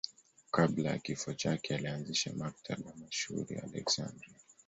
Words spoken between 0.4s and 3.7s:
Kabla ya kifo chake alianzisha Maktaba mashuhuri ya